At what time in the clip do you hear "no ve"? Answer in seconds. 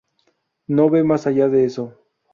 0.65-1.03